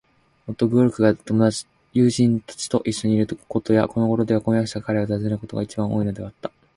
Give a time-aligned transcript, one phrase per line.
[0.47, 1.13] もっとも、ゲオルクが
[1.93, 6.49] 友人たちといっしょにいることや、このごろでは婚約者が彼を訪ねることが、いちばん多いのではあった。